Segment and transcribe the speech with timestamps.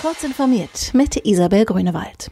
[0.00, 2.30] Kurz informiert mit Isabel Grünewald.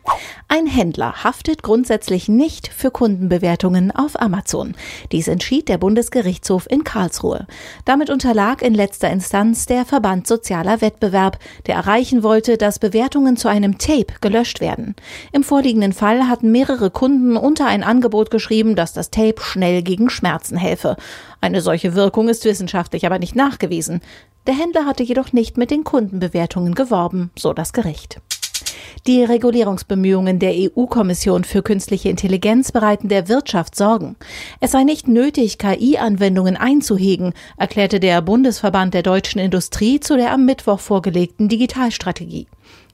[0.48, 4.74] Ein Händler haftet grundsätzlich nicht für Kundenbewertungen auf Amazon.
[5.12, 7.46] Dies entschied der Bundesgerichtshof in Karlsruhe.
[7.84, 13.46] Damit unterlag in letzter Instanz der Verband Sozialer Wettbewerb, der erreichen wollte, dass Bewertungen zu
[13.46, 14.96] einem Tape gelöscht werden.
[15.30, 20.10] Im vorliegenden Fall hatten mehrere Kunden unter ein Angebot geschrieben, dass das Tape schnell gegen
[20.10, 20.96] Schmerzen helfe.
[21.40, 24.00] Eine solche Wirkung ist wissenschaftlich aber nicht nachgewiesen.
[24.50, 28.20] Der Händler hatte jedoch nicht mit den Kundenbewertungen geworben, so das Gericht.
[29.06, 34.16] Die Regulierungsbemühungen der EU-Kommission für künstliche Intelligenz bereiten der Wirtschaft Sorgen.
[34.60, 40.44] Es sei nicht nötig, KI-Anwendungen einzuhegen, erklärte der Bundesverband der deutschen Industrie zu der am
[40.44, 42.46] Mittwoch vorgelegten Digitalstrategie.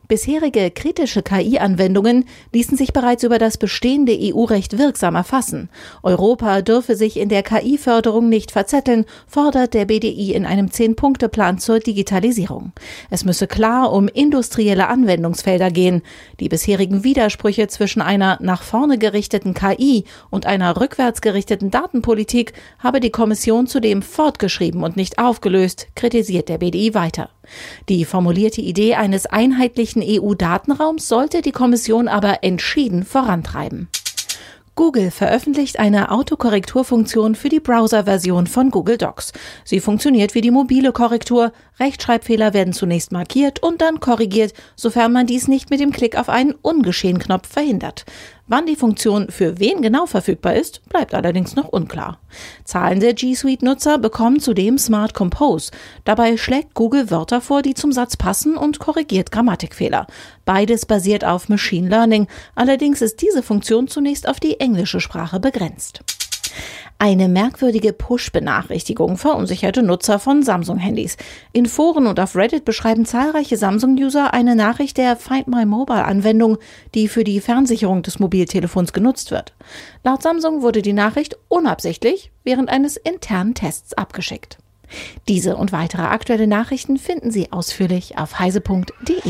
[0.09, 5.68] Bisherige kritische KI-Anwendungen ließen sich bereits über das bestehende EU-Recht wirksam erfassen.
[6.04, 11.80] Europa dürfe sich in der KI-Förderung nicht verzetteln, fordert der BDI in einem Zehn-Punkte-Plan zur
[11.80, 12.70] Digitalisierung.
[13.10, 15.85] Es müsse klar um industrielle Anwendungsfelder gehen.
[16.40, 23.01] Die bisherigen Widersprüche zwischen einer nach vorne gerichteten KI und einer rückwärts gerichteten Datenpolitik habe
[23.01, 27.30] die Kommission zudem fortgeschrieben und nicht aufgelöst, kritisiert der BDI weiter.
[27.88, 33.88] Die formulierte Idee eines einheitlichen EU-Datenraums sollte die Kommission aber entschieden vorantreiben.
[34.77, 39.32] Google veröffentlicht eine Autokorrekturfunktion für die Browser-Version von Google Docs.
[39.65, 41.52] Sie funktioniert wie die mobile Korrektur.
[41.80, 46.29] Rechtschreibfehler werden zunächst markiert und dann korrigiert, sofern man dies nicht mit dem Klick auf
[46.29, 48.04] einen Ungeschehen-Knopf verhindert.
[48.48, 52.20] Wann die Funktion für wen genau verfügbar ist, bleibt allerdings noch unklar.
[52.64, 55.72] Zahlende G Suite-Nutzer bekommen zudem Smart Compose.
[56.04, 60.06] Dabei schlägt Google Wörter vor, die zum Satz passen und korrigiert Grammatikfehler.
[60.44, 62.28] Beides basiert auf Machine Learning.
[62.54, 66.04] Allerdings ist diese Funktion zunächst auf die englische Sprache begrenzt.
[66.98, 71.19] Eine merkwürdige Push-Benachrichtigung verunsicherte Nutzer von Samsung-Handys.
[71.52, 76.56] In Foren und auf Reddit beschreiben zahlreiche Samsung-User eine Nachricht der Find My Mobile-Anwendung,
[76.94, 79.52] die für die Fernsicherung des Mobiltelefons genutzt wird.
[80.04, 84.56] Laut Samsung wurde die Nachricht unabsichtlich während eines internen Tests abgeschickt.
[85.28, 89.20] Diese und weitere aktuelle Nachrichten finden Sie ausführlich auf heise.de.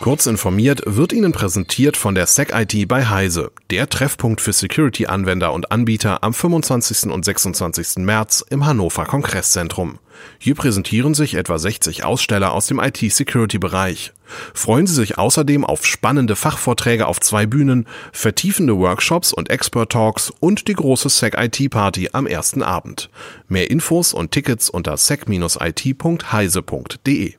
[0.00, 5.72] Kurz informiert wird Ihnen präsentiert von der SecIT bei Heise, der Treffpunkt für Security-Anwender und
[5.72, 7.10] Anbieter am 25.
[7.10, 7.98] und 26.
[7.98, 9.98] März im Hannover Kongresszentrum.
[10.38, 14.12] Hier präsentieren sich etwa 60 Aussteller aus dem IT-Security-Bereich.
[14.52, 20.68] Freuen Sie sich außerdem auf spannende Fachvorträge auf zwei Bühnen, vertiefende Workshops und Expert-Talks und
[20.68, 23.08] die große SecIT-Party am ersten Abend.
[23.48, 27.34] Mehr Infos und Tickets unter sec-it.heise.de.